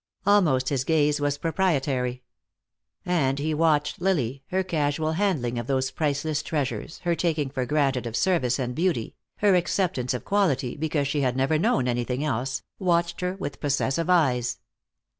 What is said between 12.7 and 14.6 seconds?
watched her with possessive eyes.